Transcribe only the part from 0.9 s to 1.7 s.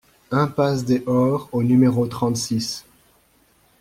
Hors au